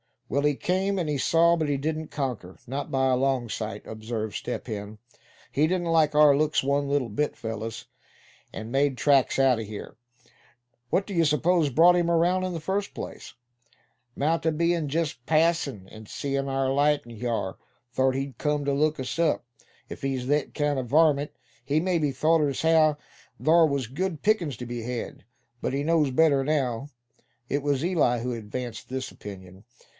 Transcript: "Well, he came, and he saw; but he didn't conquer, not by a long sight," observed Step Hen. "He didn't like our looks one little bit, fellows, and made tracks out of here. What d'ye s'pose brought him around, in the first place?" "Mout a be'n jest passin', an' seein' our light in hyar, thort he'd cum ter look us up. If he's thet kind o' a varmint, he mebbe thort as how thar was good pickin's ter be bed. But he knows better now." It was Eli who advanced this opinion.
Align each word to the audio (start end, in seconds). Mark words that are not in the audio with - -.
"Well, 0.27 0.43
he 0.43 0.55
came, 0.55 0.97
and 0.97 1.07
he 1.09 1.17
saw; 1.19 1.57
but 1.57 1.67
he 1.67 1.75
didn't 1.77 2.07
conquer, 2.07 2.57
not 2.65 2.89
by 2.89 3.07
a 3.09 3.17
long 3.17 3.49
sight," 3.49 3.85
observed 3.85 4.33
Step 4.35 4.65
Hen. 4.65 4.97
"He 5.51 5.67
didn't 5.67 5.91
like 5.91 6.15
our 6.15 6.35
looks 6.35 6.63
one 6.63 6.87
little 6.87 7.09
bit, 7.09 7.35
fellows, 7.35 7.85
and 8.51 8.71
made 8.71 8.97
tracks 8.97 9.37
out 9.37 9.59
of 9.59 9.67
here. 9.67 9.97
What 10.89 11.05
d'ye 11.05 11.23
s'pose 11.23 11.69
brought 11.69 11.97
him 11.97 12.09
around, 12.09 12.45
in 12.45 12.53
the 12.53 12.61
first 12.61 12.95
place?" 12.95 13.33
"Mout 14.15 14.45
a 14.45 14.53
be'n 14.53 14.87
jest 14.87 15.23
passin', 15.25 15.87
an' 15.89 16.05
seein' 16.05 16.47
our 16.47 16.71
light 16.73 17.01
in 17.05 17.19
hyar, 17.19 17.57
thort 17.91 18.15
he'd 18.15 18.37
cum 18.37 18.63
ter 18.65 18.71
look 18.73 19.01
us 19.01 19.19
up. 19.19 19.45
If 19.89 20.01
he's 20.01 20.25
thet 20.25 20.53
kind 20.55 20.79
o' 20.79 20.83
a 20.83 20.85
varmint, 20.85 21.31
he 21.63 21.79
mebbe 21.81 22.15
thort 22.15 22.49
as 22.49 22.61
how 22.61 22.97
thar 23.43 23.67
was 23.67 23.85
good 23.85 24.23
pickin's 24.23 24.57
ter 24.57 24.65
be 24.65 24.81
bed. 24.81 25.25
But 25.61 25.73
he 25.73 25.83
knows 25.83 26.09
better 26.09 26.43
now." 26.43 26.87
It 27.49 27.61
was 27.61 27.83
Eli 27.85 28.19
who 28.19 28.31
advanced 28.31 28.87
this 28.89 29.11
opinion. 29.11 29.65